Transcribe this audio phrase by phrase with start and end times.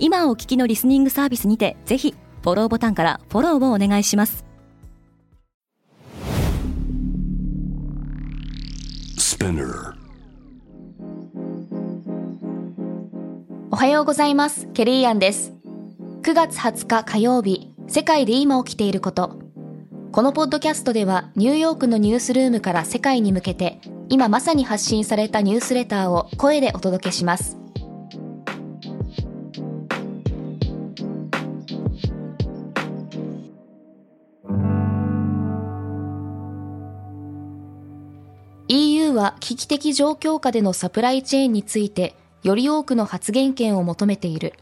[0.00, 4.44] 今お聞きのリスニングサービスにてぜひフォローボタンからフォローをお願いします。
[13.70, 14.68] おはようございます。
[14.72, 15.52] ケリーアンです。
[16.22, 19.38] 9月20日火曜日世界で今起きていること。
[20.10, 27.58] このポッドキャストではニューヨークのニュースルームから世界に向けて今まさに発信されたニュースレターを声でお届けします
[39.08, 44.54] EU は危機的状況下でのサプライチェーンについてより多くの発言権を求めている。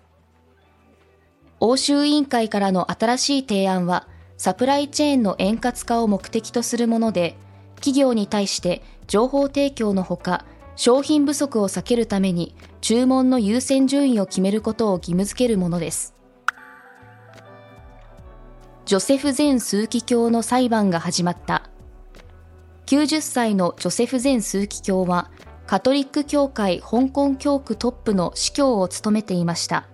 [1.58, 7.36] 欧州委員会からの新しい提案はサプライチェーンの円滑化を目的とするもので、
[7.76, 10.44] 企業に対して情報提供のほか、
[10.76, 16.14] 商品不足を避けるために注文の優先順位を決めることを義務付けるものです。
[18.84, 21.70] ジョセフ前枢機卿の裁判が始まった。
[22.86, 25.28] 90歳のジョセフ前枢機卿は、
[25.66, 29.88] カトリック教会香港教区トップの司教を務めていました。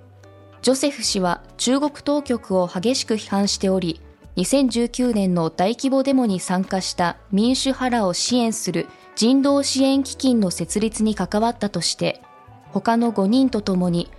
[0.61, 4.03] ジョセフ氏は中国当局を激しく批判しており、
[4.37, 12.21] 2019年の大規模デモに参加した民主派らを支援する人道支援基金の設立に関わったとして、
[12.73, 14.11] 他の5人とともに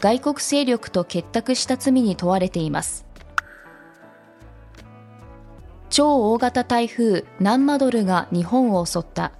[0.00, 3.05] 外国勢力と結託した罪に問われています。
[5.90, 9.32] 超大型台風ナンマドルが日本を襲った。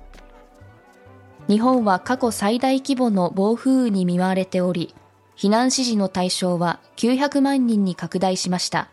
[1.49, 4.95] 日本は過去最大規模の暴風雨に見舞われており、
[5.37, 8.89] 避難指示の対象は900万人に拡大しました。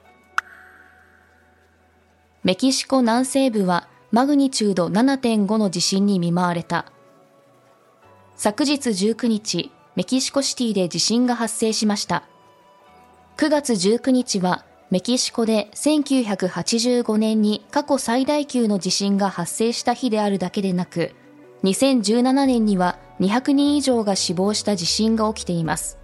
[2.43, 6.91] メキシコ南西部はマグニチュード7.5の地震に見舞われた。
[8.35, 12.23] 昨日19日、メキシコシティで地震が発生しました。
[13.37, 21.15] 9月19日はメキシコで1985年に過去最大級の地震が発生した日であるだけでなく、
[21.63, 25.97] 2017年には200人以上が死亡した地震が起きています。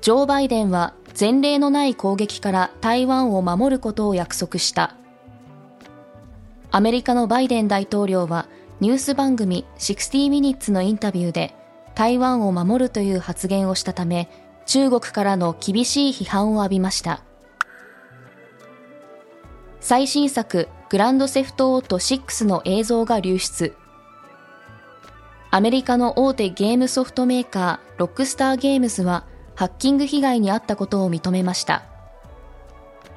[0.00, 4.96] ジョー・バイデンは前例のない攻撃から台湾を守ることを約束した。
[6.70, 8.46] アメリカのバイデン大統領は
[8.80, 11.54] ニュース番組60 Minutes のインタビューで
[11.94, 14.30] 台湾を守るという発言をしたため
[14.66, 17.22] 中国からの厳しい批判を浴びました。
[19.80, 23.74] 最新作グランドセフトオート6の映像が流出。
[25.50, 29.24] アメリカの大手ゲームソフトメーカーロックスターゲームズは
[29.54, 31.82] ハッキング被害に遭ったことを認めました。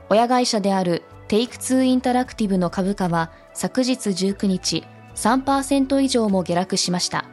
[0.09, 4.83] 親会社であるテイクツーインタラクティブの株価は昨日19日
[5.15, 7.25] 3%以上も下落しました。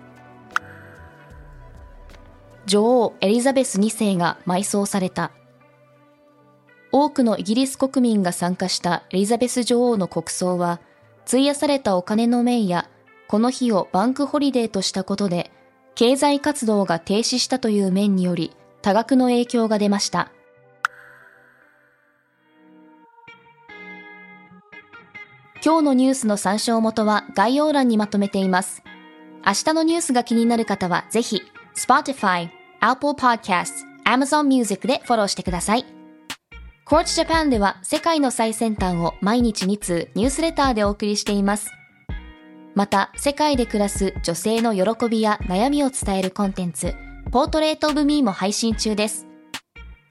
[2.72, 5.30] 女王エリザベス2世が埋葬された。
[6.90, 10.80] 多くのイギリス国民が参加したエリザベス女王の国葬は、
[11.26, 12.88] 費やされたお金の面や、
[13.28, 15.50] この日をバンクホリデーとしたことで、
[15.94, 20.32] 経済活動が停止したという面により、多額の影響が出ました。
[25.62, 28.82] 今日のニュースの参照元は概要欄にまとめています。
[29.44, 31.42] 明日のニュースが気になる方はぜひ
[31.74, 32.48] Spotify、
[32.84, 35.84] Apple Podcasts、Amazon Music でフォローしてください。
[36.84, 41.70] Coach Japan では世界の最先端を毎日2通ニュースレターでお送りしています。
[42.74, 46.94] また、世界で暮らす女性の喜びや悩みを伝えるコンテンツ、
[47.30, 49.28] ポートレートオブミーも配信中です。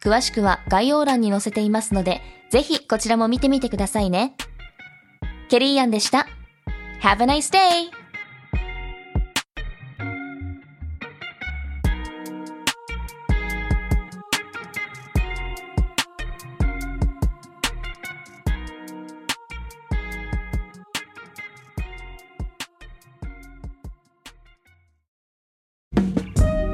[0.01, 4.35] 詳しくは概要欄に載せていますので、ぜひこちらも見てみてくださいね。
[5.49, 6.25] ケリーアンでした。
[7.01, 8.00] Have a nice day!